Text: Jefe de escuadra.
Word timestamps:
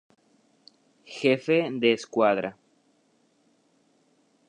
Jefe 1.17 1.59
de 1.81 1.89
escuadra. 1.93 2.57